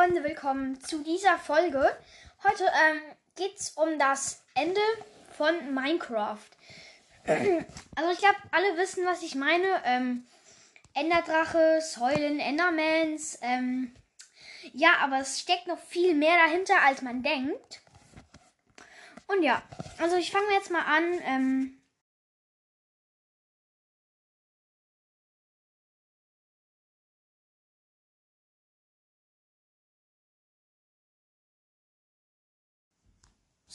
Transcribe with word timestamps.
Freunde, 0.00 0.24
willkommen 0.24 0.80
zu 0.80 1.04
dieser 1.04 1.36
Folge. 1.36 1.94
Heute 2.42 2.64
ähm, 2.64 3.02
geht 3.36 3.54
es 3.58 3.72
um 3.72 3.98
das 3.98 4.42
Ende 4.54 4.80
von 5.36 5.74
Minecraft. 5.74 6.38
Also 7.26 8.10
ich 8.10 8.18
glaube, 8.18 8.36
alle 8.50 8.78
wissen, 8.78 9.04
was 9.04 9.22
ich 9.22 9.34
meine. 9.34 9.66
Ähm, 9.84 10.26
Enderdrache, 10.94 11.82
Säulen, 11.82 12.40
Endermans. 12.40 13.40
Ähm, 13.42 13.94
ja, 14.72 14.92
aber 15.02 15.18
es 15.18 15.38
steckt 15.38 15.66
noch 15.66 15.78
viel 15.78 16.14
mehr 16.14 16.38
dahinter, 16.46 16.80
als 16.82 17.02
man 17.02 17.22
denkt. 17.22 17.82
Und 19.26 19.42
ja, 19.42 19.60
also 19.98 20.16
ich 20.16 20.32
fange 20.32 20.50
jetzt 20.54 20.70
mal 20.70 20.80
an. 20.80 21.20
Ähm, 21.26 21.79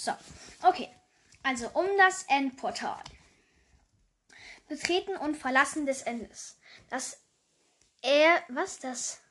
So, 0.06 0.14
okay. 0.68 0.88
Also 1.42 1.68
um 1.74 1.88
das 1.98 2.26
Endportal. 2.30 3.02
Betreten 4.68 5.18
und 5.18 5.36
Verlassen 5.36 5.88
des 5.88 6.04
Endes. 6.04 6.60
Das 6.92 7.18
er 8.04 8.44
was 8.50 8.78
das 8.78 9.22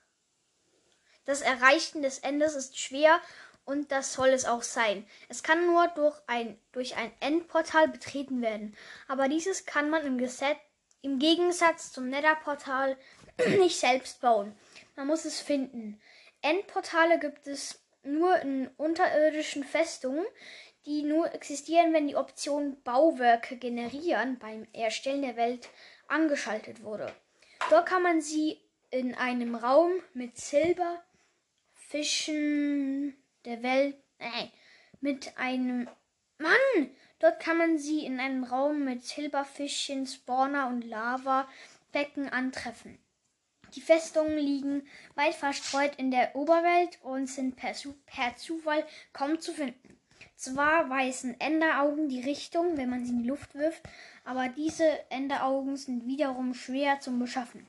das 1.27 1.43
Erreichen 1.43 2.03
des 2.03 2.19
Endes 2.19 2.57
ist 2.57 2.77
schwer 2.77 3.21
und 3.65 3.93
das 3.93 4.13
soll 4.13 4.31
es 4.31 4.47
auch 4.47 4.63
sein. 4.63 5.07
Es 5.29 5.45
kann 5.45 5.65
nur 5.67 5.87
durch 5.89 6.21
ein 6.27 6.59
durch 6.73 6.97
ein 6.97 7.13
Endportal 7.21 7.87
betreten 7.87 8.43
werden, 8.43 8.77
aber 9.07 9.29
dieses 9.29 9.67
kann 9.67 9.91
man 9.91 10.05
im 10.05 10.19
Gesetz 10.19 10.59
im 11.03 11.21
Gegensatz 11.21 11.93
zum 11.93 12.09
Netherportal 12.09 12.97
nicht 13.61 13.79
selbst 13.79 14.21
bauen. 14.21 14.57
Man 14.97 15.07
muss 15.07 15.25
es 15.25 15.41
finden. 15.41 16.01
Endportale 16.43 17.21
gibt 17.21 17.47
es 17.47 17.84
nur 18.05 18.39
in 18.41 18.69
unterirdischen 18.77 19.65
Festungen, 19.65 20.25
die 20.87 21.03
nur 21.03 21.35
existieren, 21.35 21.93
wenn 21.93 22.07
die 22.07 22.17
Option 22.17 22.81
Bauwerke 22.83 23.57
generieren 23.57 24.39
beim 24.39 24.67
Erstellen 24.73 25.23
der 25.23 25.37
Welt 25.37 25.69
angeschaltet 26.09 26.83
wurde. 26.83 27.13
Dort 27.71 27.87
kann 27.87 28.03
man 28.03 28.21
sie 28.21 28.61
in 28.91 29.15
einem 29.15 29.55
Raum 29.55 29.93
mit 30.13 30.37
Silberfischen 30.37 33.17
der 33.45 33.63
Welt, 33.63 33.97
nein, 34.19 34.51
mit 35.01 35.39
einem 35.39 35.89
Mann, 36.39 36.91
dort 37.19 37.41
kann 37.41 37.59
man 37.59 37.79
sie 37.79 38.05
in 38.05 38.21
einem 38.21 38.45
Raum 38.45 38.85
mit 38.85 39.03
Silberfischchen, 39.05 40.07
Spawner 40.07 40.69
und 40.69 40.83
Lava-Becken 40.83 42.29
antreffen. 42.29 42.99
Die 43.75 43.81
Festungen 43.81 44.39
liegen 44.39 44.87
weit 45.17 45.35
verstreut 45.35 45.97
in 45.97 46.11
der 46.11 46.37
Oberwelt 46.37 46.99
und 47.03 47.27
sind 47.27 47.57
per, 47.57 47.73
per 48.07 48.37
Zufall 48.37 48.85
kaum 49.13 49.41
zu 49.41 49.53
finden. 49.53 49.99
Zwar 50.37 50.91
weisen 50.91 51.39
Enderaugen 51.41 52.09
die 52.09 52.21
Richtung, 52.21 52.77
wenn 52.77 52.91
man 52.91 53.05
sie 53.05 53.13
in 53.13 53.23
die 53.23 53.29
Luft 53.29 53.55
wirft, 53.55 53.83
aber 54.25 54.49
diese 54.49 54.85
Enderaugen 55.11 55.77
sind 55.77 56.07
wiederum 56.07 56.55
schwer 56.55 57.01
zum 57.01 57.19
Beschaffen. 57.19 57.67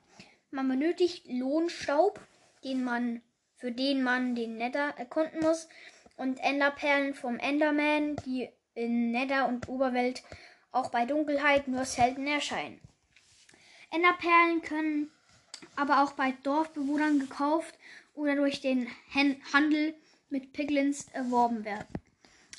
Man 0.52 0.67
benötigt 0.67 1.26
Lohnstaub, 1.28 2.20
den 2.64 2.83
man, 2.83 3.22
für 3.56 3.72
den 3.72 4.03
man 4.03 4.36
den 4.36 4.58
Nether 4.58 4.94
erkunden 4.98 5.39
muss, 5.42 5.67
und 6.17 6.39
Enderperlen 6.39 7.14
vom 7.14 7.39
Enderman, 7.39 8.16
die 8.26 8.50
in 8.73 9.11
Nether 9.11 9.48
und 9.48 9.67
Oberwelt 9.67 10.23
auch 10.72 10.89
bei 10.89 11.06
Dunkelheit 11.06 11.67
nur 11.67 11.86
selten 11.86 12.27
erscheinen. 12.27 12.80
Enderperlen 13.92 14.61
können 14.61 15.11
aber 15.76 16.03
auch 16.03 16.14
bei 16.14 16.33
Dorfbewohnern 16.43 17.20
gekauft 17.20 17.77
oder 18.14 18.36
durch 18.36 18.61
den 18.61 18.87
Handel 19.14 19.93
mit 20.30 20.53
Piglins 20.53 21.08
erworben 21.14 21.65
werden. 21.65 21.87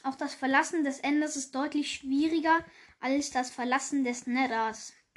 Auch 0.02 0.14
das 0.14 0.34
Verlassen 0.34 0.84
des 0.84 1.00
Endes 1.00 1.36
ist 1.36 1.54
deutlich 1.54 1.92
schwieriger 1.92 2.64
als 3.00 3.30
das 3.30 3.50
Verlassen 3.50 4.04
des 4.04 4.26
Nethers. 4.26 4.92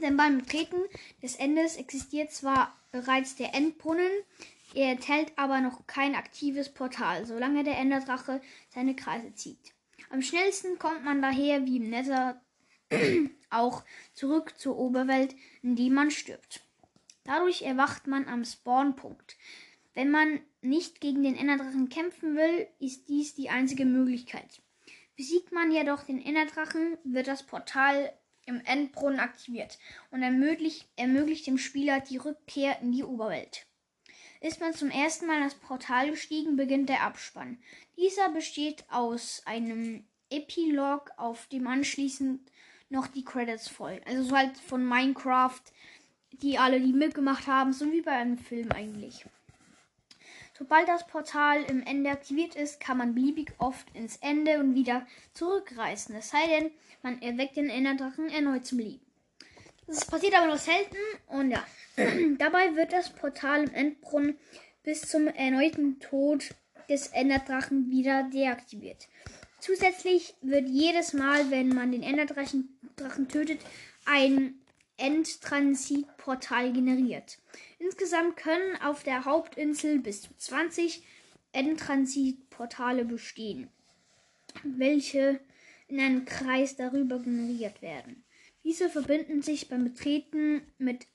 Denn 0.00 0.16
beim 0.16 0.38
Betreten 0.38 0.76
des 1.22 1.36
Endes 1.36 1.76
existiert 1.76 2.32
zwar 2.32 2.76
bereits 2.92 3.36
der 3.36 3.54
Endbrunnen, 3.54 4.10
er 4.74 4.92
enthält 4.92 5.32
aber 5.36 5.60
noch 5.60 5.86
kein 5.86 6.14
aktives 6.14 6.72
Portal, 6.72 7.24
solange 7.24 7.64
der 7.64 7.78
Enderdrache 7.78 8.40
seine 8.68 8.94
Kreise 8.94 9.34
zieht. 9.34 9.72
Am 10.10 10.22
schnellsten 10.22 10.78
kommt 10.78 11.04
man 11.04 11.22
daher 11.22 11.64
wie 11.64 11.78
im 11.78 11.88
Nether 11.88 12.40
auch 13.50 13.84
zurück 14.14 14.58
zur 14.58 14.78
Oberwelt, 14.78 15.34
in 15.62 15.76
die 15.76 15.90
man 15.90 16.10
stirbt. 16.10 16.62
Dadurch 17.24 17.62
erwacht 17.62 18.06
man 18.06 18.28
am 18.28 18.44
Spawnpunkt. 18.44 19.36
Wenn 19.94 20.10
man 20.10 20.40
nicht 20.60 21.00
gegen 21.00 21.22
den 21.22 21.36
Enderdrachen 21.36 21.88
kämpfen 21.88 22.36
will, 22.36 22.68
ist 22.78 23.08
dies 23.08 23.34
die 23.34 23.48
einzige 23.48 23.84
Möglichkeit. 23.84 24.60
Besiegt 25.16 25.52
man 25.52 25.72
jedoch 25.72 26.02
den 26.04 26.20
Enderdrachen, 26.20 26.98
wird 27.04 27.26
das 27.26 27.42
Portal 27.42 28.12
im 28.44 28.60
Endbrunnen 28.64 29.18
aktiviert 29.18 29.78
und 30.10 30.22
ermöglicht, 30.22 30.86
ermöglicht 30.96 31.46
dem 31.46 31.58
Spieler 31.58 32.00
die 32.00 32.18
Rückkehr 32.18 32.80
in 32.80 32.92
die 32.92 33.02
Oberwelt. 33.02 33.66
Ist 34.40 34.60
man 34.60 34.74
zum 34.74 34.90
ersten 34.90 35.26
Mal 35.26 35.40
das 35.40 35.54
Portal 35.54 36.10
gestiegen, 36.10 36.56
beginnt 36.56 36.88
der 36.88 37.02
Abspann. 37.02 37.58
Dieser 37.96 38.28
besteht 38.28 38.84
aus 38.90 39.42
einem 39.46 40.04
Epilog, 40.30 41.10
auf 41.16 41.46
dem 41.46 41.66
anschließend 41.66 42.40
noch 42.88 43.06
die 43.08 43.24
Credits 43.24 43.68
folgen. 43.68 44.04
Also 44.06 44.22
so 44.22 44.36
halt 44.36 44.56
von 44.58 44.86
Minecraft, 44.86 45.60
die 46.42 46.58
alle, 46.58 46.80
die 46.80 46.92
mitgemacht 46.92 47.46
haben, 47.46 47.72
so 47.72 47.92
wie 47.92 48.02
bei 48.02 48.12
einem 48.12 48.38
Film 48.38 48.70
eigentlich. 48.72 49.24
Sobald 50.58 50.88
das 50.88 51.06
Portal 51.06 51.62
im 51.64 51.82
Ende 51.82 52.10
aktiviert 52.10 52.54
ist, 52.54 52.80
kann 52.80 52.96
man 52.96 53.14
beliebig 53.14 53.52
oft 53.58 53.94
ins 53.94 54.16
Ende 54.16 54.58
und 54.58 54.74
wieder 54.74 55.06
zurückreißen. 55.34 56.14
Es 56.16 56.30
sei 56.30 56.46
denn, 56.46 56.70
man 57.02 57.20
erweckt 57.20 57.56
den 57.56 57.68
Enderdrachen 57.68 58.30
erneut 58.30 58.64
zum 58.64 58.78
Leben. 58.78 59.04
Das 59.86 60.06
passiert 60.06 60.34
aber 60.34 60.46
nur 60.46 60.58
selten 60.58 60.96
und 61.26 61.50
ja. 61.50 61.64
Dabei 62.38 62.74
wird 62.74 62.92
das 62.92 63.10
Portal 63.10 63.64
im 63.64 63.74
Endbrunnen 63.74 64.38
bis 64.82 65.02
zum 65.02 65.28
erneuten 65.28 66.00
Tod 66.00 66.54
des 66.88 67.08
Enderdrachen 67.08 67.90
wieder 67.90 68.24
deaktiviert. 68.24 69.08
Zusätzlich 69.66 70.34
wird 70.42 70.68
jedes 70.68 71.12
Mal, 71.12 71.50
wenn 71.50 71.70
man 71.70 71.90
den 71.90 72.04
Enderdrachen 72.04 72.68
tötet, 73.28 73.58
ein 74.04 74.54
Endtransitportal 74.96 76.72
generiert. 76.72 77.38
Insgesamt 77.80 78.36
können 78.36 78.80
auf 78.80 79.02
der 79.02 79.24
Hauptinsel 79.24 79.98
bis 79.98 80.22
zu 80.22 80.28
20 80.38 81.02
Endtransitportale 81.50 83.04
bestehen, 83.04 83.68
welche 84.62 85.40
in 85.88 85.98
einem 85.98 86.26
Kreis 86.26 86.76
darüber 86.76 87.18
generiert 87.18 87.82
werden. 87.82 88.22
Diese 88.62 88.88
verbinden 88.88 89.42
sich 89.42 89.68
beim 89.68 89.82
Betreten 89.82 90.62
mit 90.78 91.08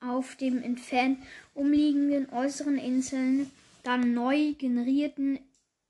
auf 0.00 0.36
dem 0.36 0.62
entfernt 0.62 1.18
umliegenden 1.54 2.28
äußeren 2.28 2.76
Inseln 2.76 3.50
dann 3.84 4.12
neu 4.12 4.52
generierten 4.52 5.38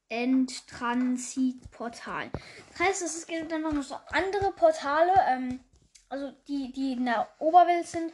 Endtransitportalen. 0.08 2.30
Das 2.70 2.80
heißt, 2.80 3.02
es 3.02 3.26
gibt 3.26 3.50
dann 3.50 3.62
noch 3.62 3.82
so 3.82 3.96
andere 4.08 4.52
Portale, 4.52 5.12
ähm, 5.28 5.58
also 6.08 6.32
die, 6.48 6.72
die 6.72 6.92
in 6.92 7.06
der 7.06 7.28
Oberwelt 7.38 7.86
sind. 7.86 8.12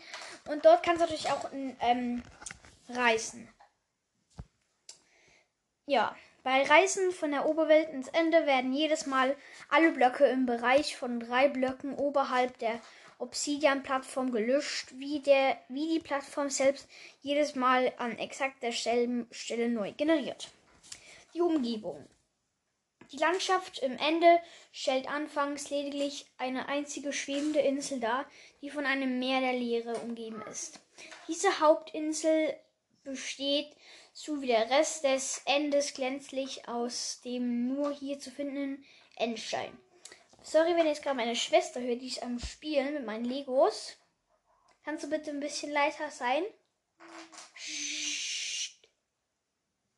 Und 0.49 0.65
dort 0.65 0.83
kannst 0.83 1.03
du 1.03 1.05
natürlich 1.05 1.31
auch 1.31 1.51
ähm, 1.81 2.23
reisen. 2.89 3.49
Ja, 5.87 6.17
bei 6.43 6.63
Reisen 6.63 7.13
von 7.13 7.33
der 7.33 7.47
Oberwelt 7.47 7.91
ins 7.91 8.09
Ende 8.09 8.47
werden 8.47 8.73
jedes 8.73 9.07
Mal 9.07 9.37
alle 9.69 9.93
Blöcke 9.93 10.25
im 10.25 10.47
Bereich 10.47 10.97
von 10.97 11.21
drei 11.21 11.49
Blöcken 11.49 11.95
oberhalb 11.95 12.59
der 12.59 12.81
Obsidian-Plattform 13.19 14.33
gelöscht, 14.33 14.89
wie, 14.95 15.21
der, 15.21 15.59
wie 15.69 15.89
die 15.89 16.01
Plattform 16.01 16.49
selbst 16.49 16.89
jedes 17.21 17.55
Mal 17.55 17.93
an 17.99 18.19
exakt 18.19 18.63
derselben 18.63 19.27
Stelle 19.31 19.69
neu 19.69 19.93
generiert. 19.93 20.51
Die 21.35 21.41
Umgebung. 21.41 22.09
Die 23.13 23.17
Landschaft 23.17 23.81
im 23.81 23.97
Ende 23.99 24.41
stellt 24.73 25.09
anfangs 25.09 25.71
lediglich 25.71 26.27
eine 26.39 26.69
einzige 26.69 27.13
schwebende 27.13 27.61
Insel 27.61 27.99
dar, 27.99 28.25
die 28.63 28.71
von 28.71 28.87
einem 28.87 29.19
Meer 29.19 29.41
der 29.41 29.53
Leere 29.53 29.95
umgeben 29.99 30.43
ist. 30.43 30.81
Diese 31.27 31.61
Hauptinsel 31.61 32.57
besteht, 33.03 33.75
so 34.13 34.41
wie 34.43 34.47
der 34.47 34.71
Rest 34.71 35.05
des 35.05 35.43
Endes 35.45 35.95
glänzlich 35.95 36.69
aus 36.69 37.21
dem 37.25 37.67
nur 37.69 37.93
hier 37.93 38.21
zu 38.21 38.31
findenden 38.31 38.85
Endstein. 39.17 39.77
Sorry, 40.43 40.77
wenn 40.77 40.87
jetzt 40.87 41.03
gerade 41.03 41.17
meine 41.17 41.37
Schwester 41.37 41.81
hört, 41.81 42.01
die 42.01 42.09
ist 42.09 42.23
am 42.23 42.39
Spielen 42.39 42.95
mit 42.95 43.07
meinen 43.07 43.25
Legos. 43.25 43.97
Kannst 44.85 45.05
du 45.05 45.11
bitte 45.11 45.31
ein 45.31 45.41
bisschen 45.41 45.73
leiser 45.73 46.11
sein? 46.11 46.45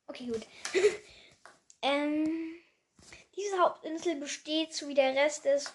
Okay, 0.06 0.26
gut. 0.26 0.46
ähm. 1.82 2.48
Diese 3.36 3.58
Hauptinsel 3.58 4.16
besteht, 4.16 4.74
so 4.74 4.88
wie 4.88 4.94
der 4.94 5.14
Rest 5.14 5.46
des 5.46 5.72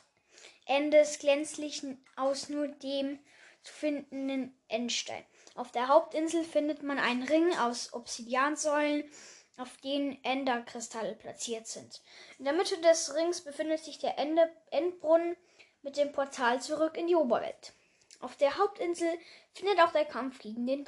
Endes 0.65 1.17
glänzlichen, 1.17 2.05
aus 2.15 2.49
nur 2.49 2.67
dem 2.67 3.19
zu 3.63 3.73
findenden 3.73 4.55
Endstein. 4.67 5.25
Auf 5.55 5.71
der 5.71 5.87
Hauptinsel 5.87 6.43
findet 6.43 6.83
man 6.83 6.99
einen 6.99 7.23
Ring 7.23 7.57
aus 7.57 7.93
Obsidiansäulen, 7.93 9.09
auf 9.57 9.75
denen 9.77 10.23
Enderkristalle 10.23 11.15
platziert 11.15 11.67
sind. 11.67 12.01
In 12.37 12.45
der 12.45 12.53
Mitte 12.53 12.79
des 12.79 13.15
Rings 13.15 13.41
befindet 13.41 13.83
sich 13.83 13.97
der 13.97 14.19
Ende 14.19 14.49
Endbrunnen 14.69 15.35
mit 15.81 15.97
dem 15.97 16.11
Portal 16.11 16.61
zurück 16.61 16.95
in 16.95 17.07
die 17.07 17.15
Oberwelt. 17.15 17.73
Auf 18.19 18.35
der 18.37 18.57
Hauptinsel 18.57 19.09
findet 19.53 19.79
auch 19.79 19.91
der 19.91 20.05
Kampf 20.05 20.39
gegen 20.39 20.67
den 20.67 20.85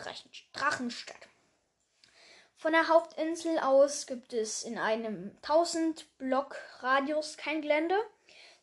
Drachen 0.53 0.91
statt. 0.91 1.27
Von 2.59 2.73
der 2.73 2.89
Hauptinsel 2.89 3.57
aus 3.59 4.05
gibt 4.05 4.33
es 4.33 4.63
in 4.63 4.77
einem 4.77 5.31
1000 5.43 6.17
Block 6.17 6.57
Radius 6.81 7.37
kein 7.37 7.61
Gelände, 7.61 7.95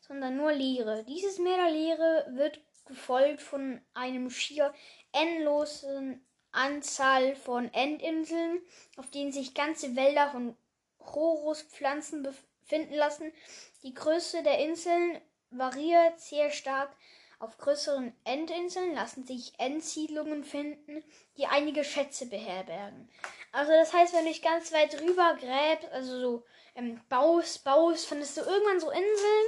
sondern 0.01 0.37
nur 0.37 0.51
Leere. 0.51 1.03
Dieses 1.05 1.39
Meer 1.39 1.57
der 1.57 1.71
Leere 1.71 2.27
wird 2.33 2.61
gefolgt 2.85 3.41
von 3.41 3.81
einem 3.95 4.29
schier 4.29 4.71
endlosen 5.13 6.23
Anzahl 6.51 7.35
von 7.35 7.73
Endinseln, 7.73 8.61
auf 8.97 9.09
denen 9.09 9.31
sich 9.31 9.55
ganze 9.55 9.95
Wälder 9.95 10.29
von 10.29 10.55
Choruspflanzen 10.99 12.21
befinden 12.21 12.93
lassen. 12.93 13.33
Die 13.81 13.95
Größe 13.95 14.43
der 14.43 14.59
Inseln 14.59 15.19
variiert 15.49 16.19
sehr 16.19 16.51
stark. 16.51 16.95
Auf 17.39 17.57
größeren 17.57 18.13
Endinseln 18.25 18.93
lassen 18.93 19.25
sich 19.25 19.53
Endsiedlungen 19.57 20.43
finden, 20.43 21.03
die 21.37 21.47
einige 21.47 21.83
Schätze 21.83 22.27
beherbergen. 22.27 23.09
Also 23.51 23.71
das 23.71 23.93
heißt, 23.93 24.13
wenn 24.13 24.25
du 24.25 24.31
dich 24.31 24.41
ganz 24.41 24.71
weit 24.71 25.01
rüber 25.01 25.35
gräbst, 25.39 25.91
also 25.91 26.19
so 26.19 26.45
ähm, 26.75 27.01
baust, 27.09 27.63
baust, 27.63 28.07
findest 28.07 28.37
du 28.37 28.41
irgendwann 28.41 28.79
so 28.79 28.89
Inseln. 28.89 29.47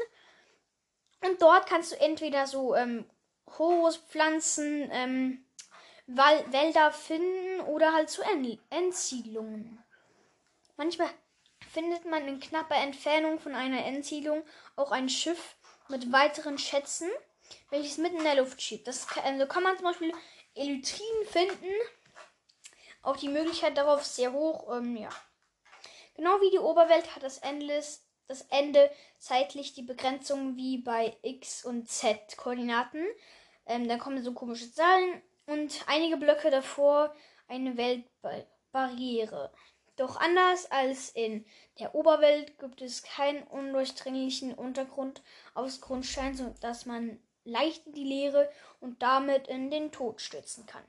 Und 1.22 1.42
dort 1.42 1.68
kannst 1.68 1.92
du 1.92 2.00
entweder 2.00 2.48
so 2.48 2.76
ähm, 2.76 3.10
Choruspflanzen, 3.46 4.90
ähm, 4.92 5.46
Wälder 6.08 6.92
finden 6.92 7.62
oder 7.62 7.94
halt 7.94 8.10
zu 8.10 8.24
Endsiedlungen. 8.70 9.84
Manchmal 10.76 11.10
findet 11.72 12.06
man 12.06 12.28
in 12.28 12.40
knapper 12.40 12.78
Entfernung 12.78 13.40
von 13.40 13.54
einer 13.54 13.86
Endsiedlung 13.86 14.44
auch 14.76 14.92
ein 14.92 15.10
Schiff 15.10 15.56
mit 15.88 16.12
weiteren 16.12 16.58
Schätzen, 16.58 17.10
welches 17.70 17.98
mitten 17.98 18.18
in 18.18 18.24
der 18.24 18.36
Luft 18.36 18.62
schiebt. 18.62 18.88
Das 18.88 19.08
kann, 19.08 19.24
also 19.24 19.46
kann 19.46 19.64
man 19.64 19.78
zum 19.78 19.86
Beispiel 19.86 20.14
Elytrien 20.56 21.28
finden. 21.28 21.74
Auch 23.02 23.18
die 23.18 23.30
Möglichkeit 23.30 23.78
darauf 23.78 24.04
sehr 24.04 24.34
hoch. 24.34 24.76
Ähm, 24.76 24.98
ja. 24.98 25.10
Genau 26.16 26.42
wie 26.42 26.52
die 26.52 26.60
Oberwelt 26.60 27.16
hat 27.16 27.24
das, 27.24 27.38
Endless, 27.38 28.06
das 28.28 28.42
Ende 28.50 28.92
zeitlich 29.18 29.74
die 29.74 29.84
Begrenzung 29.84 30.56
wie 30.58 30.80
bei 30.80 31.18
X 31.22 31.64
und 31.64 31.90
Z 31.90 32.38
Koordinaten. 32.38 33.06
Ähm, 33.66 33.88
dann 33.88 34.00
kommen 34.00 34.24
so 34.24 34.34
komische 34.34 34.72
Zahlen 34.72 35.22
und 35.46 35.84
einige 35.88 36.18
Blöcke 36.18 36.52
davor 36.52 37.16
eine 37.48 37.78
Weltbarriere. 37.78 39.52
Doch 39.96 40.16
anders 40.18 40.72
als 40.72 41.10
in 41.10 41.46
der 41.80 41.94
Oberwelt 41.94 42.58
gibt 42.58 42.82
es 42.82 43.04
keinen 43.04 43.44
undurchdringlichen 43.44 44.54
Untergrund 44.54 45.22
aus 45.56 45.82
Grundstein, 45.82 46.36
sodass 46.36 46.86
man 46.86 47.20
leicht 47.44 47.86
in 47.88 47.94
die 47.94 48.06
Leere 48.06 48.50
und 48.80 49.02
damit 49.02 49.48
in 49.48 49.70
den 49.70 49.92
Tod 49.92 50.22
stürzen 50.22 50.66
kann. 50.66 50.86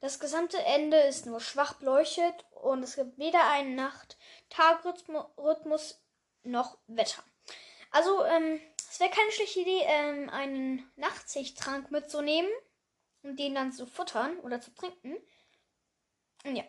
Das 0.00 0.20
gesamte 0.20 0.62
Ende 0.62 0.96
ist 0.98 1.26
nur 1.26 1.40
schwach 1.40 1.74
beleuchtet 1.74 2.46
und 2.50 2.82
es 2.82 2.96
gibt 2.96 3.18
weder 3.18 3.50
einen 3.50 3.74
Nacht-Tag-Rhythmus 3.74 6.00
noch 6.44 6.78
Wetter. 6.86 7.22
Also, 7.90 8.24
ähm, 8.24 8.60
es 8.90 9.00
wäre 9.00 9.10
keine 9.10 9.32
schlechte 9.32 9.60
Idee, 9.60 9.82
ähm, 9.84 10.30
einen 10.30 10.90
Nachtsichttrank 10.96 11.90
mitzunehmen 11.90 12.50
und 13.22 13.38
den 13.38 13.54
dann 13.54 13.72
zu 13.72 13.86
futtern 13.86 14.38
oder 14.40 14.60
zu 14.60 14.74
trinken. 14.74 15.16
Ja. 16.44 16.64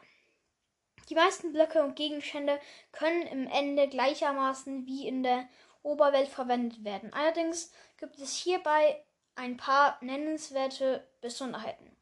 Die 1.09 1.15
meisten 1.15 1.53
Blöcke 1.53 1.83
und 1.83 1.95
Gegenstände 1.95 2.59
können 2.91 3.23
im 3.23 3.47
Ende 3.47 3.87
gleichermaßen 3.87 4.85
wie 4.85 5.07
in 5.07 5.23
der 5.23 5.49
Oberwelt 5.81 6.29
verwendet 6.29 6.83
werden. 6.83 7.13
Allerdings 7.13 7.71
gibt 7.97 8.19
es 8.19 8.35
hierbei 8.35 9.03
ein 9.35 9.57
paar 9.57 9.97
nennenswerte 10.03 11.07
Besonderheiten. 11.21 11.95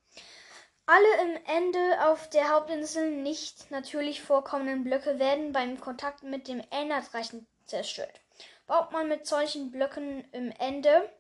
Alle 0.90 1.22
im 1.22 1.46
Ende 1.46 2.08
auf 2.08 2.30
der 2.30 2.50
Hauptinsel 2.50 3.12
nicht 3.12 3.72
natürlich 3.72 4.22
vorkommenden 4.22 4.86
Blöcke 4.86 5.20
werden 5.20 5.52
beim 5.52 5.82
Kontakt 5.82 6.24
mit 6.24 6.48
dem 6.48 6.64
Enderdrachen 6.70 7.46
zerstört. 7.66 8.22
Baut 8.68 8.94
man 8.94 9.10
mit 9.10 9.28
solchen 9.28 9.70
Blöcken 9.70 10.24
im 10.32 10.50
Ende, 10.52 11.12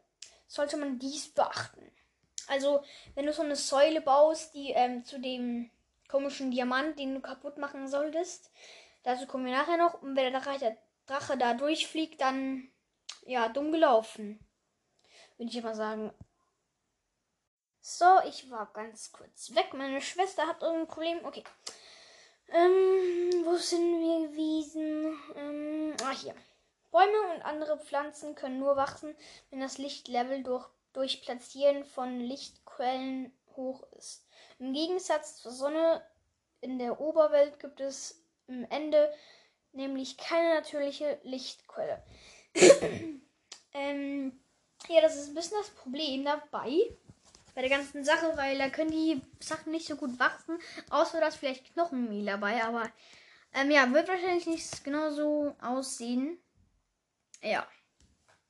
sollte 0.47 0.77
man 0.77 0.99
dies 0.99 1.33
beachten. 1.33 1.91
Also, 2.47 2.81
wenn 3.13 3.25
du 3.25 3.33
so 3.33 3.41
eine 3.41 3.57
Säule 3.57 3.99
baust, 3.99 4.53
die 4.53 4.71
ähm, 4.71 5.03
zu 5.03 5.19
dem 5.19 5.69
komischen 6.07 6.49
Diamant, 6.49 6.97
den 6.97 7.15
du 7.15 7.19
kaputt 7.19 7.57
machen 7.57 7.89
solltest, 7.89 8.49
dazu 9.03 9.27
kommen 9.27 9.45
wir 9.45 9.51
nachher 9.51 9.75
noch. 9.75 10.01
Und 10.01 10.15
wenn 10.15 10.31
der 10.31 10.77
Drache, 11.05 11.37
da 11.37 11.53
durchfliegt, 11.55 12.21
dann 12.21 12.69
ja, 13.25 13.49
dumm 13.49 13.73
gelaufen. 13.73 14.39
Würde 15.37 15.51
ich 15.51 15.61
mal 15.61 15.75
sagen. 15.75 16.13
So, 17.89 18.19
ich 18.27 18.51
war 18.51 18.69
ganz 18.73 19.13
kurz 19.13 19.55
weg. 19.55 19.73
Meine 19.73 20.01
Schwester 20.01 20.45
hat 20.45 20.61
irgendein 20.61 20.89
Problem. 20.89 21.23
Okay. 21.23 21.45
Ähm, 22.49 23.45
wo 23.45 23.55
sind 23.55 24.01
wir 24.01 24.27
gewesen? 24.27 25.17
Ähm, 25.37 25.95
ah, 26.03 26.11
hier. 26.11 26.35
Bäume 26.91 27.33
und 27.33 27.43
andere 27.43 27.79
Pflanzen 27.79 28.35
können 28.35 28.59
nur 28.59 28.75
wachsen, 28.75 29.15
wenn 29.49 29.61
das 29.61 29.77
Lichtlevel 29.77 30.43
durch 30.43 30.67
durch 30.91 31.21
Platzieren 31.21 31.85
von 31.85 32.19
Lichtquellen 32.19 33.31
hoch 33.55 33.87
ist. 33.93 34.27
Im 34.59 34.73
Gegensatz 34.73 35.37
zur 35.37 35.53
Sonne 35.53 36.05
in 36.59 36.79
der 36.79 36.99
Oberwelt 36.99 37.57
gibt 37.61 37.79
es 37.79 38.21
im 38.47 38.69
Ende 38.69 39.13
nämlich 39.71 40.17
keine 40.17 40.55
natürliche 40.55 41.21
Lichtquelle. 41.23 42.03
ähm, 43.73 44.37
ja, 44.89 44.99
das 44.99 45.15
ist 45.15 45.29
ein 45.29 45.35
bisschen 45.35 45.57
das 45.57 45.69
Problem 45.69 46.25
dabei 46.25 46.97
bei 47.57 47.67
der 47.67 47.75
ganzen 47.75 48.03
Sache, 48.03 48.37
weil 48.37 48.55
da 48.59 48.69
können 48.69 48.91
die 48.91 49.19
Sachen 49.39 49.71
nicht 49.71 49.87
so 49.87 49.95
gut 49.95 50.19
wachsen, 50.19 50.59
außer 50.91 51.19
dass 51.19 51.37
vielleicht 51.37 51.73
Knochenmehl 51.73 52.23
dabei, 52.23 52.63
aber 52.63 52.87
ähm, 53.51 53.71
ja, 53.71 53.91
wird 53.91 54.07
wahrscheinlich 54.07 54.45
nicht 54.45 54.83
genauso 54.83 55.55
aussehen. 55.59 56.37
Ja. 57.41 57.67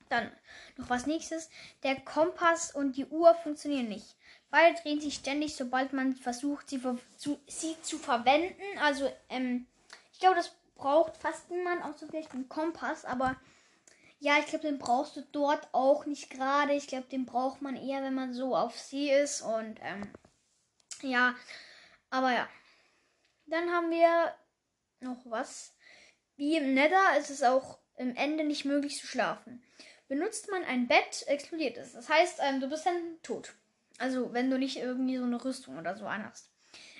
Dann 0.09 0.29
noch 0.75 0.89
was 0.89 1.05
nächstes. 1.05 1.49
Der 1.83 2.01
Kompass 2.01 2.75
und 2.75 2.97
die 2.97 3.05
Uhr 3.05 3.33
funktionieren 3.35 3.87
nicht. 3.87 4.17
Beide 4.49 4.77
drehen 4.81 4.99
sich 4.99 5.13
ständig, 5.13 5.55
sobald 5.55 5.93
man 5.93 6.13
versucht, 6.13 6.69
sie, 6.69 6.81
zu, 7.15 7.39
sie 7.47 7.81
zu 7.81 7.97
verwenden. 7.97 8.61
Also, 8.81 9.09
ähm, 9.29 9.67
ich 10.11 10.19
glaube, 10.19 10.35
das 10.35 10.51
braucht 10.75 11.15
fast 11.15 11.49
niemand, 11.49 11.81
außer 11.81 12.07
vielleicht 12.07 12.33
einen 12.33 12.49
Kompass. 12.49 13.05
Aber 13.05 13.37
ja, 14.19 14.39
ich 14.39 14.47
glaube, 14.47 14.67
den 14.67 14.79
brauchst 14.79 15.15
du 15.15 15.21
dort 15.31 15.67
auch 15.73 16.05
nicht 16.05 16.29
gerade. 16.29 16.73
Ich 16.73 16.87
glaube, 16.87 17.07
den 17.07 17.25
braucht 17.25 17.61
man 17.61 17.75
eher, 17.75 18.01
wenn 18.01 18.15
man 18.15 18.33
so 18.33 18.55
auf 18.55 18.77
See 18.79 19.15
ist. 19.15 19.41
Und 19.41 19.79
ähm, 19.81 20.11
ja, 21.01 21.35
aber 22.09 22.31
ja. 22.31 22.49
Dann 23.45 23.71
haben 23.71 23.91
wir 23.91 24.33
noch 24.99 25.21
was. 25.25 25.75
Wie 26.35 26.57
im 26.57 26.73
Nether 26.73 27.17
ist 27.17 27.29
es 27.29 27.43
auch 27.43 27.79
im 27.95 28.15
Ende 28.15 28.43
nicht 28.43 28.65
möglich 28.65 28.95
zu 28.99 29.07
schlafen. 29.07 29.63
Benutzt 30.07 30.49
man 30.49 30.63
ein 30.63 30.87
Bett, 30.87 31.23
explodiert 31.27 31.77
es. 31.77 31.93
Das 31.93 32.09
heißt, 32.09 32.39
ähm, 32.41 32.59
du 32.59 32.69
bist 32.69 32.85
dann 32.85 33.21
tot. 33.23 33.53
Also, 33.99 34.33
wenn 34.33 34.49
du 34.49 34.57
nicht 34.57 34.77
irgendwie 34.77 35.17
so 35.17 35.23
eine 35.23 35.43
Rüstung 35.43 35.77
oder 35.77 35.95
so 35.95 36.05
anhast. 36.05 36.51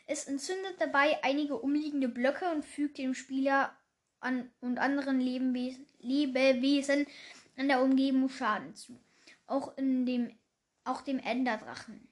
Es 0.07 0.25
entzündet 0.25 0.75
dabei 0.79 1.21
einige 1.23 1.57
umliegende 1.57 2.07
Blöcke 2.07 2.49
und 2.51 2.65
fügt 2.65 2.97
dem 2.97 3.13
Spieler 3.13 3.75
an 4.19 4.49
und 4.61 4.77
anderen 4.77 5.19
Lebewesen, 5.19 7.05
an 7.57 7.67
der 7.67 7.81
Umgebung 7.81 8.29
Schaden 8.29 8.75
zu. 8.75 8.99
Auch 9.45 9.77
in 9.77 10.05
dem, 10.05 10.37
auch 10.83 11.01
dem 11.01 11.19
Enderdrachen. 11.19 12.07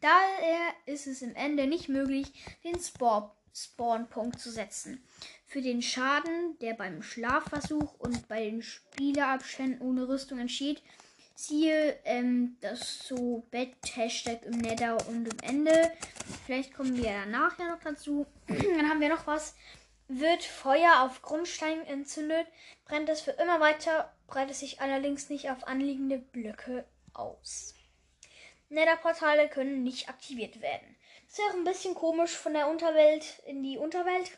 Daher 0.00 0.74
ist 0.86 1.06
es 1.06 1.22
im 1.22 1.34
Ende 1.34 1.66
nicht 1.66 1.88
möglich, 1.88 2.32
den 2.64 2.78
Spore 2.78 3.32
Spawnpunkt 3.52 4.38
zu 4.38 4.50
setzen. 4.50 5.02
Für 5.44 5.60
den 5.60 5.82
Schaden, 5.82 6.56
der 6.60 6.74
beim 6.74 7.02
Schlafversuch 7.02 7.94
und 7.98 8.28
bei 8.28 8.44
den 8.44 8.62
Spielerabständen 8.62 9.80
ohne 9.80 10.08
Rüstung 10.08 10.38
entsteht, 10.38 10.82
siehe 11.34 11.98
ähm, 12.04 12.56
das 12.60 13.06
so 13.06 13.46
Bett-Hashtag 13.50 14.44
im 14.44 14.58
Nether 14.58 14.96
und 15.08 15.26
im 15.26 15.38
Ende. 15.42 15.90
Vielleicht 16.46 16.74
kommen 16.74 16.96
wir 16.96 17.10
danach 17.10 17.58
ja 17.58 17.68
noch 17.74 17.82
dazu. 17.82 18.26
Dann 18.46 18.88
haben 18.88 19.00
wir 19.00 19.08
noch 19.08 19.26
was. 19.26 19.54
Wird 20.12 20.42
Feuer 20.42 21.02
auf 21.02 21.22
Grundstein 21.22 21.86
entzündet, 21.86 22.48
brennt 22.84 23.08
es 23.08 23.20
für 23.20 23.30
immer 23.30 23.60
weiter, 23.60 24.12
breitet 24.26 24.56
sich 24.56 24.80
allerdings 24.80 25.30
nicht 25.30 25.48
auf 25.50 25.68
anliegende 25.68 26.18
Blöcke 26.18 26.84
aus. 27.14 27.76
Nether-Portale 28.70 29.48
können 29.48 29.84
nicht 29.84 30.08
aktiviert 30.08 30.60
werden. 30.60 30.96
Ist 31.28 31.38
ja 31.38 31.44
auch 31.44 31.54
ein 31.54 31.62
bisschen 31.62 31.94
komisch 31.94 32.36
von 32.36 32.54
der 32.54 32.66
Unterwelt 32.66 33.40
in 33.46 33.62
die 33.62 33.78
Unterwelt. 33.78 34.36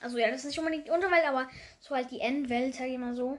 Also 0.00 0.18
ja, 0.18 0.28
das 0.30 0.40
ist 0.40 0.48
nicht 0.48 0.58
unbedingt 0.58 0.86
die 0.86 0.90
Unterwelt, 0.90 1.24
aber 1.24 1.48
so 1.80 1.94
halt 1.94 2.10
die 2.10 2.20
Endwelt, 2.20 2.74
sag 2.74 2.88
ich 2.88 2.98
mal 2.98 3.16
so. 3.16 3.38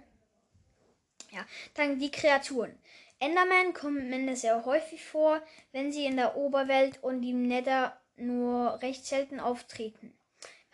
Ja, 1.29 1.45
dann 1.75 1.99
die 1.99 2.09
Kreaturen. 2.09 2.75
Endermen 3.19 3.75
kommen 3.75 4.35
sehr 4.35 4.65
häufig 4.65 5.05
vor, 5.05 5.39
wenn 5.73 5.91
sie 5.91 6.05
in 6.05 6.15
der 6.15 6.35
Oberwelt 6.37 7.03
und 7.03 7.21
im 7.21 7.43
Nether 7.43 8.01
nur 8.15 8.81
recht 8.81 9.05
selten 9.05 9.39
auftreten. 9.39 10.11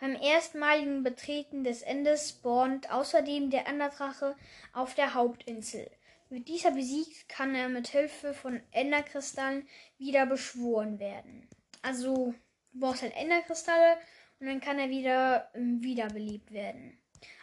Beim 0.00 0.14
erstmaligen 0.14 1.02
Betreten 1.02 1.64
des 1.64 1.82
Endes 1.82 2.30
spawnt 2.30 2.90
außerdem 2.90 3.50
der 3.50 3.66
Enderdrache 3.66 4.36
auf 4.72 4.94
der 4.94 5.14
Hauptinsel. 5.14 5.90
Wird 6.28 6.46
dieser 6.48 6.70
besiegt, 6.70 7.28
kann 7.28 7.54
er 7.54 7.68
mit 7.68 7.88
Hilfe 7.88 8.34
von 8.34 8.60
Enderkristallen 8.70 9.66
wieder 9.96 10.26
beschworen 10.26 10.98
werden. 11.00 11.48
Also 11.82 12.34
du 12.72 12.80
brauchst 12.80 13.02
halt 13.02 13.16
Enderkristalle 13.16 13.96
und 14.38 14.46
dann 14.46 14.60
kann 14.60 14.78
er 14.78 14.90
wieder 14.90 15.50
ähm, 15.54 15.82
wiederbelebt 15.82 16.52
werden. 16.52 16.98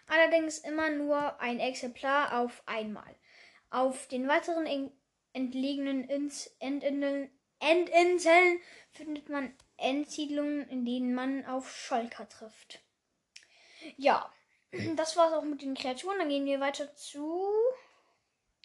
Allerdings 0.07 0.59
immer 0.59 0.91
nur 0.91 1.41
ein 1.41 1.59
Exemplar 1.59 2.39
auf 2.39 2.63
einmal. 2.67 3.15
Auf 3.69 4.07
den 4.07 4.27
weiteren 4.27 4.91
entlegenen 5.33 6.03
Ins 6.05 6.55
Endinseln, 6.59 7.29
Endinseln 7.59 8.59
findet 8.91 9.29
man 9.29 9.53
Endsiedlungen, 9.77 10.67
in 10.69 10.85
denen 10.85 11.13
man 11.13 11.45
auf 11.45 11.69
Scholker 11.69 12.27
trifft. 12.29 12.81
Ja, 13.97 14.31
das 14.95 15.15
war's 15.17 15.33
auch 15.33 15.43
mit 15.43 15.61
den 15.61 15.75
Kreaturen. 15.75 16.19
Dann 16.19 16.29
gehen 16.29 16.45
wir 16.45 16.59
weiter 16.59 16.95
zu 16.95 17.49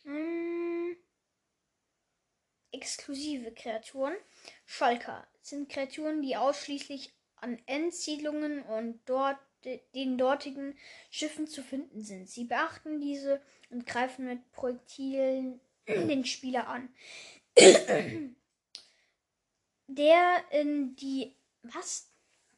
ähm, 0.05 0.97
exklusive 2.73 3.53
Kreaturen. 3.53 4.15
Scholker 4.67 5.27
sind 5.43 5.69
Kreaturen, 5.69 6.23
die 6.23 6.37
ausschließlich 6.37 7.13
an 7.37 7.61
Endsiedlungen 7.67 8.63
und 8.63 9.01
dort 9.07 9.39
den 9.95 10.17
dortigen 10.17 10.79
Schiffen 11.11 11.47
zu 11.47 11.63
finden 11.63 12.03
sind. 12.03 12.29
Sie 12.29 12.45
beachten 12.45 13.01
diese 13.01 13.43
und 13.69 13.87
greifen 13.87 14.27
mit 14.27 14.51
Projektilen 14.53 15.61
den 15.87 16.25
Spieler 16.25 16.67
an. 16.69 16.89
Der 19.93 20.45
in 20.51 20.95
die 20.97 21.35
was? 21.63 22.13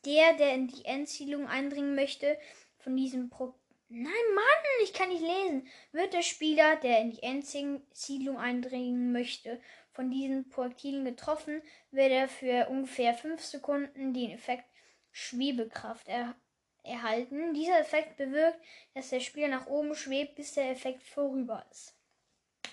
Der, 0.05 0.35
der 0.35 0.55
in 0.55 0.69
die 0.69 0.85
Endsiedlung 0.85 1.47
eindringen 1.47 1.95
möchte, 1.95 2.39
von 2.79 2.97
diesem 2.97 3.31
Pro 3.31 3.55
Nein, 3.89 4.05
Mann, 4.35 4.85
ich 4.85 4.95
kann 4.95 5.11
nicht 5.11 5.21
lesen. 5.21 5.69
Wird 5.93 6.15
der 6.15 6.23
Spieler, 6.23 6.77
der 6.77 7.01
in 7.01 7.11
die 7.11 7.23
Endsiedlung 7.23 8.39
eindringen 8.39 9.13
möchte, 9.13 9.61
von 9.91 10.11
diesen 10.11 10.49
Projektilen 10.49 11.05
getroffen, 11.05 11.63
wird 11.91 12.11
er 12.11 12.27
für 12.27 12.69
ungefähr 12.69 13.13
5 13.13 13.43
Sekunden 13.43 14.15
den 14.15 14.31
Effekt 14.31 14.65
Schwebekraft 15.11 16.09
er 16.09 16.35
erhalten. 16.83 17.53
Dieser 17.55 17.81
Effekt 17.81 18.17
bewirkt, 18.17 18.59
dass 18.95 19.11
der 19.11 19.21
Spieler 19.21 19.49
nach 19.49 19.67
oben 19.67 19.95
schwebt, 19.95 20.37
bis 20.37 20.55
der 20.55 20.71
Effekt 20.71 21.03
vorüber 21.03 21.67
ist. 21.71 21.95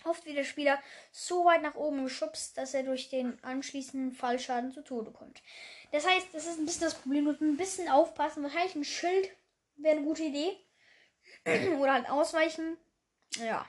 Oft 0.06 0.26
wird 0.26 0.38
der 0.38 0.44
Spieler 0.44 0.82
so 1.12 1.46
weit 1.46 1.62
nach 1.62 1.76
oben 1.76 2.04
geschubst, 2.04 2.58
dass 2.58 2.74
er 2.74 2.84
durch 2.84 3.10
den 3.10 3.42
anschließenden 3.44 4.12
Fallschaden 4.12 4.72
zu 4.72 4.84
Tode 4.84 5.12
kommt. 5.12 5.42
Das 5.92 6.08
heißt, 6.08 6.28
das 6.34 6.46
ist 6.46 6.60
ein 6.60 6.66
bisschen 6.66 6.84
das 6.84 6.96
Problem. 6.96 7.26
Musst 7.26 7.42
ein 7.42 7.58
bisschen 7.58 7.90
aufpassen. 7.90 8.44
Wahrscheinlich 8.44 8.76
ein 8.76 8.84
Schild 8.84 9.30
wäre 9.78 9.98
eine 9.98 10.06
gute 10.06 10.24
Idee. 10.24 10.58
Oder 11.80 11.94
halt 11.94 12.10
ausweichen. 12.10 12.78
Ja. 13.40 13.66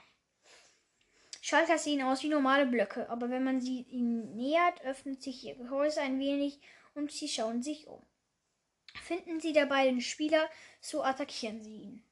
Schalter 1.42 1.78
sehen 1.78 2.02
aus 2.02 2.22
wie 2.22 2.28
normale 2.28 2.66
Blöcke, 2.66 3.08
aber 3.08 3.30
wenn 3.30 3.42
man 3.42 3.60
sie 3.60 3.82
ihnen 3.82 4.36
nähert, 4.36 4.82
öffnet 4.82 5.22
sich 5.22 5.42
ihr 5.44 5.56
Gehäuse 5.56 6.00
ein 6.00 6.20
wenig 6.20 6.60
und 6.94 7.10
sie 7.10 7.28
schauen 7.28 7.62
sich 7.62 7.86
um. 7.86 8.04
Finden 9.02 9.40
sie 9.40 9.52
dabei 9.52 9.86
den 9.86 10.00
Spieler, 10.00 10.48
so 10.80 11.02
attackieren 11.02 11.62
sie 11.62 11.76
ihn. 11.76 12.04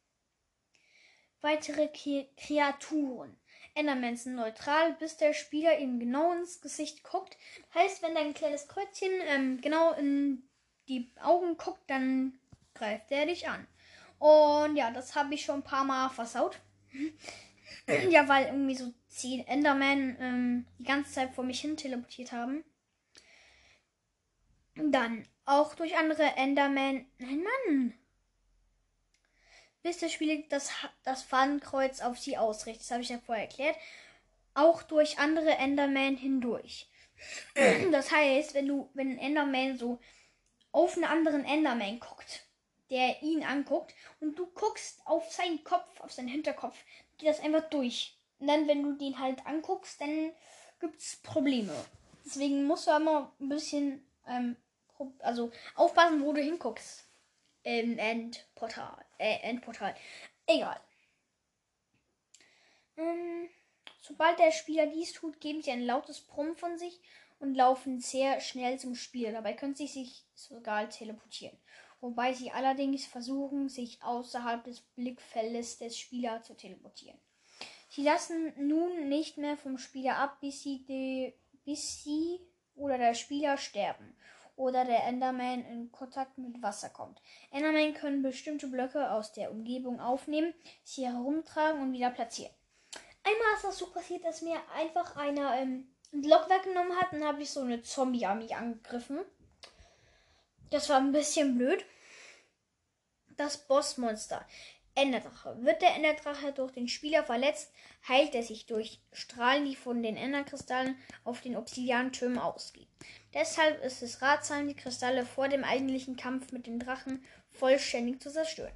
Weitere 1.41 1.89
Kreaturen. 2.37 3.39
Endermen 3.79 4.17
sind 4.17 4.35
neutral, 4.35 4.95
bis 4.95 5.17
der 5.17 5.33
Spieler 5.33 5.79
ihm 5.79 6.01
genau 6.01 6.33
ins 6.33 6.61
Gesicht 6.61 7.05
guckt. 7.05 7.37
Heißt, 7.75 8.03
wenn 8.03 8.15
dein 8.15 8.35
kleines 8.35 8.67
Kreuzchen 8.67 9.13
ähm, 9.27 9.61
genau 9.61 9.93
in 9.93 10.43
die 10.89 11.13
Augen 11.23 11.57
guckt, 11.57 11.89
dann 11.89 12.39
greift 12.75 13.11
er 13.11 13.27
dich 13.27 13.49
an. 13.49 13.67
Und 14.19 14.77
ja, 14.77 14.91
das 14.91 15.15
habe 15.15 15.35
ich 15.35 15.45
schon 15.45 15.61
ein 15.61 15.65
paar 15.65 15.85
Mal 15.85 16.09
versaut. 16.09 16.61
ja, 18.11 18.29
weil 18.29 18.47
irgendwie 18.47 18.75
so 18.75 18.93
zehn 19.09 19.47
Endermen 19.47 20.17
ähm, 20.21 20.67
die 20.79 20.85
ganze 20.85 21.13
Zeit 21.13 21.35
vor 21.35 21.45
mich 21.45 21.61
hin 21.61 21.77
teleportiert 21.77 22.33
haben. 22.33 22.65
Dann 24.75 25.25
auch 25.45 25.75
durch 25.75 25.97
andere 25.97 26.25
Endermen. 26.37 27.07
Nein, 27.19 27.45
Mann! 27.45 27.98
Bis 29.83 29.99
der 29.99 30.09
Spieler 30.09 30.43
das, 30.49 30.71
das 31.05 31.23
Fahnenkreuz 31.23 32.01
auf 32.01 32.19
sie 32.19 32.37
ausrichtet. 32.37 32.83
Das 32.83 32.91
habe 32.91 33.03
ich 33.03 33.09
ja 33.09 33.19
vorher 33.19 33.45
erklärt. 33.45 33.77
Auch 34.55 34.83
durch 34.83 35.19
andere 35.19 35.51
Endermen 35.51 36.17
hindurch. 36.17 36.89
Das 37.93 38.13
heißt, 38.13 38.55
wenn 38.55 38.69
du, 38.69 38.91
wenn 38.95 39.11
ein 39.11 39.19
Enderman 39.19 39.77
so 39.77 39.99
auf 40.73 40.95
einen 40.95 41.05
anderen 41.05 41.45
Enderman 41.45 41.99
guckt, 41.99 42.47
der 42.91 43.23
ihn 43.23 43.43
anguckt, 43.43 43.95
und 44.21 44.39
du 44.39 44.47
guckst 44.47 45.01
auf 45.05 45.31
seinen 45.33 45.65
Kopf, 45.65 46.01
auf 46.01 46.13
seinen 46.13 46.29
Hinterkopf, 46.29 46.77
geht 47.17 47.29
das 47.29 47.41
einfach 47.41 47.69
durch. 47.71 48.17
Und 48.39 48.47
dann, 48.47 48.69
wenn 48.69 48.83
du 48.83 48.93
den 48.93 49.19
halt 49.19 49.45
anguckst, 49.47 50.01
dann 50.01 50.33
gibt 50.81 51.01
es 51.01 51.17
Probleme. 51.17 51.73
Deswegen 52.25 52.65
musst 52.65 52.87
du 52.87 52.93
immer 52.93 53.33
ein 53.41 53.49
bisschen 53.49 54.07
ähm, 54.27 54.57
also 55.21 55.51
aufpassen, 55.75 56.23
wo 56.23 56.33
du 56.33 56.41
hinguckst. 56.41 57.08
Im 57.69 57.99
Endportal. 57.99 59.05
Äh, 59.19 59.41
Endportal. 59.43 59.95
Egal. 60.47 60.81
Ähm, 62.97 63.51
sobald 64.01 64.39
der 64.39 64.53
Spieler 64.53 64.87
dies 64.87 65.13
tut, 65.13 65.39
geben 65.39 65.61
sie 65.61 65.73
ein 65.73 65.85
lautes 65.85 66.23
Brummen 66.23 66.57
von 66.57 66.79
sich 66.79 66.99
und 67.41 67.55
laufen 67.55 68.01
sehr 68.01 68.41
schnell 68.41 68.79
zum 68.79 68.95
Spieler. 68.95 69.33
Dabei 69.33 69.53
können 69.53 69.75
sie 69.75 69.87
sich 69.87 70.25
sogar 70.35 70.89
teleportieren. 70.89 71.59
Wobei 72.01 72.33
sie 72.33 72.51
allerdings 72.51 73.05
versuchen, 73.05 73.69
sich 73.69 74.03
außerhalb 74.03 74.65
des 74.65 74.81
Blickfeldes 74.81 75.77
des 75.77 75.99
Spielers 75.99 76.47
zu 76.47 76.57
teleportieren. 76.57 77.19
Sie 77.91 78.03
lassen 78.03 78.55
nun 78.67 79.11
nicht 79.11 79.37
mehr 79.37 79.59
vom 79.59 79.77
Spieler 79.77 80.17
ab, 80.17 80.41
bis 80.41 80.63
sie, 80.63 80.87
de, 80.87 81.35
bis 81.67 82.03
sie 82.03 82.41
oder 82.77 82.97
der 82.97 83.13
Spieler 83.13 83.59
sterben 83.59 84.17
oder 84.59 84.85
der 84.85 85.05
Enderman 85.05 85.65
in 85.65 85.93
Kontakt 85.93 86.37
mit 86.37 86.61
Wasser 86.63 86.91
kommt. 86.91 87.23
Endermen 87.53 87.95
können 87.95 88.23
bestimmte 88.23 88.67
Blöcke 88.67 89.11
aus 89.11 89.33
der 89.33 89.53
Umgebung 89.53 90.01
aufnehmen, 90.01 90.53
sie 90.83 91.07
herumtragen 91.07 91.81
und 91.81 91.93
wieder 91.93 92.11
platzieren. 92.11 92.53
Einmal 93.23 93.55
ist 93.55 93.65
das 93.65 93.79
so 93.79 93.91
passiert, 93.91 94.25
dass 94.25 94.43
mir 94.43 94.59
einfach 94.75 95.17
einer 95.17 95.57
ähm, 95.57 95.89
ein 96.13 96.23
Block 96.23 96.49
weggenommen 96.49 96.97
hat 96.97 97.13
und 97.13 97.25
habe 97.25 97.43
ich 97.43 97.51
so 97.51 97.61
eine 97.61 97.83
Zombie-Armee 97.83 98.53
angegriffen. 98.55 99.21
Das 100.71 100.89
war 100.89 100.99
ein 100.99 101.13
bisschen 101.13 101.57
blöd. 101.57 101.85
Das 103.37 103.59
Bossmonster. 103.69 104.45
Enderdrache. 104.99 105.57
Wird 105.61 105.81
der 105.81 105.95
Enderdrache 105.95 106.53
durch 106.53 106.73
den 106.73 106.89
Spieler 106.89 107.23
verletzt, 107.23 107.73
heilt 108.09 108.35
er 108.35 108.43
sich 108.43 108.67
durch 108.67 109.01
Strahlen, 109.13 109.65
die 109.65 109.77
von 109.77 110.03
den 110.03 110.17
Enderkristallen 110.17 110.97
auf 111.23 111.41
den 111.41 111.57
Obsidiantürmen 111.57 112.39
ausgehen. 112.39 112.89
Deshalb 113.33 113.83
ist 113.85 114.03
es 114.03 114.23
ratsam, 114.23 114.67
die 114.67 114.75
Kristalle 114.75 115.25
vor 115.25 115.49
dem 115.49 115.63
eigentlichen 115.63 116.17
Kampf 116.17 116.51
mit 116.51 116.67
den 116.67 116.81
Drachen 116.81 117.25
vollständig 117.51 118.21
zu 118.21 118.33
zerstören. 118.33 118.75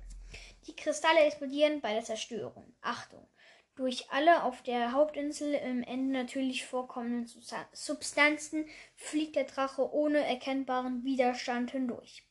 Die 0.69 0.76
Kristalle 0.76 1.21
explodieren 1.21 1.81
bei 1.81 1.93
der 1.93 2.05
Zerstörung. 2.05 2.73
Achtung! 2.81 3.26
Durch 3.75 4.11
alle 4.11 4.45
auf 4.45 4.62
der 4.62 4.93
Hauptinsel 4.93 5.55
im 5.55 5.83
Ende 5.83 6.12
natürlich 6.12 6.67
vorkommenden 6.67 7.26
Substanzen 7.73 8.67
fliegt 8.95 9.35
der 9.35 9.45
Drache 9.45 9.91
ohne 9.93 10.19
erkennbaren 10.19 11.05
Widerstand 11.05 11.71
hindurch, 11.71 12.23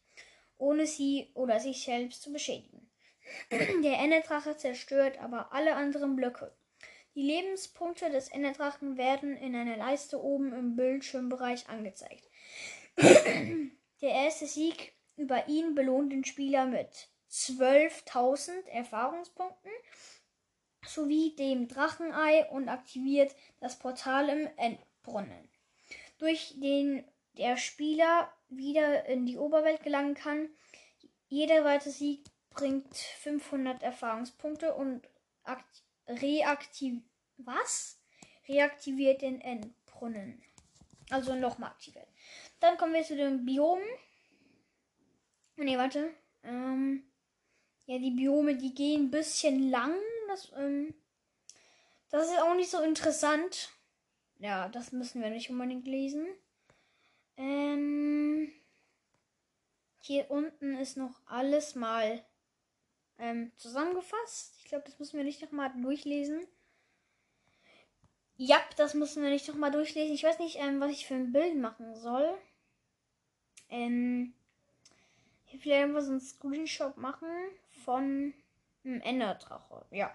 ohne 0.57 0.85
sie 0.85 1.31
oder 1.33 1.59
sich 1.59 1.83
selbst 1.83 2.21
zu 2.21 2.31
beschädigen. 2.31 2.90
Der 3.51 3.99
Enderdrache 3.99 4.57
zerstört 4.57 5.19
aber 5.19 5.53
alle 5.53 5.75
anderen 5.75 6.15
Blöcke. 6.15 6.51
Die 7.15 7.23
Lebenspunkte 7.23 8.09
des 8.09 8.29
Enderdrachen 8.29 8.97
werden 8.97 9.35
in 9.35 9.55
einer 9.55 9.75
Leiste 9.75 10.21
oben 10.21 10.53
im 10.53 10.75
Bildschirmbereich 10.75 11.67
angezeigt. 11.67 12.29
Der 12.97 14.09
erste 14.09 14.47
Sieg 14.47 14.93
über 15.17 15.47
ihn 15.47 15.75
belohnt 15.75 16.11
den 16.11 16.23
Spieler 16.23 16.65
mit 16.65 17.09
12.000 17.29 18.67
Erfahrungspunkten 18.67 19.71
sowie 20.85 21.35
dem 21.35 21.67
Drachenei 21.67 22.49
und 22.49 22.69
aktiviert 22.69 23.35
das 23.59 23.77
Portal 23.77 24.29
im 24.29 24.49
Endbrunnen, 24.57 25.49
durch 26.17 26.55
den 26.57 27.03
der 27.37 27.57
Spieler 27.57 28.31
wieder 28.49 29.05
in 29.05 29.25
die 29.25 29.37
Oberwelt 29.37 29.83
gelangen 29.83 30.15
kann. 30.15 30.49
Jeder 31.27 31.63
weitere 31.63 31.91
Sieg 31.91 32.25
bringt 32.51 32.95
500 32.95 33.81
Erfahrungspunkte 33.83 34.73
und 34.73 35.07
reaktiv 36.07 37.01
was? 37.37 37.99
Reaktiviert 38.47 39.21
den 39.21 39.41
Endbrunnen. 39.41 40.41
Also 41.09 41.35
nochmal 41.35 41.71
aktiviert. 41.71 42.07
Dann 42.59 42.77
kommen 42.77 42.93
wir 42.93 43.03
zu 43.03 43.15
den 43.15 43.45
Biomen. 43.45 43.85
Ne, 45.57 45.77
warte. 45.77 46.13
Ähm, 46.43 47.03
ja, 47.85 47.97
die 47.97 48.11
Biome, 48.11 48.55
die 48.55 48.73
gehen 48.73 49.05
ein 49.05 49.11
bisschen 49.11 49.69
lang. 49.69 49.93
Das, 50.27 50.51
ähm, 50.55 50.93
das 52.09 52.29
ist 52.29 52.39
auch 52.39 52.55
nicht 52.55 52.71
so 52.71 52.81
interessant. 52.81 53.69
ja, 54.39 54.69
das 54.69 54.91
müssen 54.91 55.21
wir 55.21 55.29
nicht 55.29 55.49
unbedingt 55.49 55.87
lesen. 55.87 56.25
Ähm, 57.37 58.51
hier 59.99 60.29
unten 60.31 60.77
ist 60.77 60.97
noch 60.97 61.21
alles 61.25 61.75
mal 61.75 62.23
ähm, 63.21 63.51
zusammengefasst. 63.55 64.55
Ich 64.57 64.65
glaube, 64.65 64.83
das 64.85 64.99
müssen 64.99 65.17
wir 65.17 65.23
nicht 65.23 65.41
nochmal 65.41 65.71
durchlesen. 65.81 66.45
Ja, 68.35 68.59
das 68.75 68.95
müssen 68.95 69.21
wir 69.21 69.29
nicht 69.29 69.47
nochmal 69.47 69.71
durchlesen. 69.71 70.15
Ich 70.15 70.23
weiß 70.23 70.39
nicht, 70.39 70.57
ähm, 70.57 70.79
was 70.79 70.91
ich 70.91 71.05
für 71.05 71.13
ein 71.13 71.31
Bild 71.31 71.55
machen 71.55 71.95
soll. 71.95 72.33
Ähm, 73.69 74.33
hier 75.45 75.59
vielleicht 75.59 75.83
einfach 75.83 76.01
so 76.01 76.11
einen 76.11 76.19
Screenshot 76.19 76.97
machen 76.97 77.29
von 77.85 78.33
einem 78.83 79.01
Enderdrache. 79.01 79.85
Ja. 79.91 80.11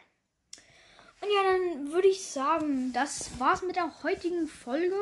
Und 1.20 1.28
ja, 1.32 1.42
dann 1.44 1.92
würde 1.92 2.08
ich 2.08 2.26
sagen, 2.26 2.92
das 2.92 3.38
war's 3.38 3.62
mit 3.62 3.76
der 3.76 4.02
heutigen 4.02 4.48
Folge. 4.48 5.00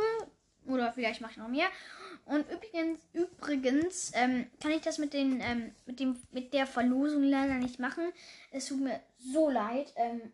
Oder 0.67 0.93
vielleicht 0.93 1.21
mache 1.21 1.33
ich 1.33 1.39
noch 1.39 1.49
mehr. 1.49 1.69
Und 2.27 2.51
übrigens, 2.51 3.01
übrigens 3.13 4.13
ähm, 4.15 4.47
kann 4.61 4.73
ich 4.73 4.81
das 4.81 4.99
mit 4.99 5.13
den, 5.13 5.41
ähm, 5.41 5.75
mit 5.85 6.01
dem, 6.01 6.17
mit 6.31 6.55
der 6.55 6.67
Verlosung 6.67 7.23
leider 7.23 7.55
nicht 7.55 7.79
machen. 7.79 8.13
Es 8.51 8.67
tut 8.67 8.81
mir 8.81 9.01
so 9.19 9.51
leid, 9.51 9.93
ähm, 9.97 10.33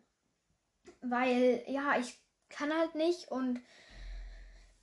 weil 1.00 1.64
ja, 1.66 1.98
ich 1.98 2.18
kann 2.48 2.72
halt 2.72 2.94
nicht 2.94 3.30
und 3.30 3.60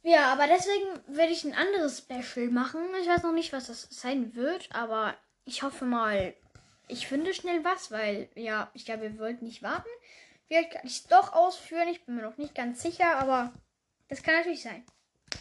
ja, 0.03 0.31
aber 0.31 0.47
deswegen 0.47 0.87
werde 1.07 1.33
ich 1.33 1.43
ein 1.43 1.53
anderes 1.53 1.99
Special 1.99 2.47
machen. 2.49 2.81
Ich 3.01 3.07
weiß 3.07 3.23
noch 3.23 3.33
nicht, 3.33 3.51
was 3.51 3.67
das 3.67 3.87
sein 3.89 4.35
wird, 4.35 4.69
aber 4.73 5.15
ich 5.45 5.63
hoffe 5.63 5.85
mal, 5.85 6.33
ich 6.87 7.07
finde 7.07 7.33
schnell 7.33 7.63
was, 7.63 7.91
weil 7.91 8.29
ja, 8.35 8.69
ich 8.73 8.85
glaube, 8.85 9.05
ihr 9.05 9.19
wollt 9.19 9.41
nicht 9.41 9.63
warten. 9.63 9.89
Vielleicht 10.47 10.71
kann 10.71 10.85
ich 10.85 10.99
es 10.99 11.07
doch 11.07 11.33
ausführen. 11.33 11.89
Ich 11.89 12.05
bin 12.05 12.15
mir 12.15 12.21
noch 12.21 12.37
nicht 12.37 12.55
ganz 12.55 12.81
sicher, 12.81 13.17
aber 13.17 13.53
das 14.07 14.23
kann 14.23 14.35
natürlich 14.35 14.61
sein. 14.61 14.85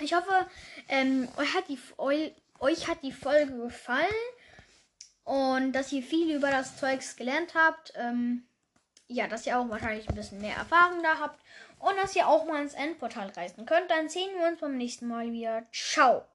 Ich 0.00 0.14
hoffe, 0.14 0.47
ähm, 0.88 1.28
euch, 1.37 1.55
hat 1.55 1.69
die, 1.69 1.78
eu, 1.99 2.31
euch 2.61 2.88
hat 2.88 3.02
die 3.02 3.12
Folge 3.12 3.57
gefallen 3.57 4.07
und 5.25 5.73
dass 5.73 5.93
ihr 5.93 6.02
viel 6.02 6.35
über 6.35 6.50
das 6.50 6.76
Zeugs 6.76 7.16
gelernt 7.16 7.55
habt. 7.55 7.93
Ähm, 7.97 8.47
ja, 9.09 9.26
dass 9.28 9.47
ihr 9.47 9.59
auch 9.59 9.69
wahrscheinlich 9.69 10.09
ein 10.09 10.14
bisschen 10.14 10.40
mehr 10.40 10.57
Erfahrung 10.57 11.02
da 11.02 11.19
habt 11.21 11.40
und 11.78 11.97
dass 11.97 12.16
ihr 12.16 12.26
auch 12.26 12.45
mal 12.45 12.62
ins 12.62 12.75
Endportal 12.75 13.28
reisen 13.31 13.66
könnt. 13.66 13.90
Dann 13.90 14.09
sehen 14.09 14.31
wir 14.38 14.49
uns 14.49 14.61
beim 14.61 14.76
nächsten 14.76 15.07
Mal 15.07 15.33
wieder. 15.33 15.64
Ciao! 15.73 16.25